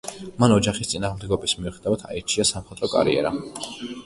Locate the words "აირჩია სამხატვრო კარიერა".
2.09-3.35